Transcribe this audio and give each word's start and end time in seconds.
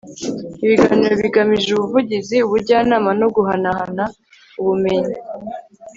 ibiganiro 0.65 1.13
bigamije 1.23 1.67
ubuvugizi 1.73 2.35
ubujyanama 2.47 3.09
no 3.19 3.27
guhanahana 3.35 4.03
ubumenyi 4.59 5.15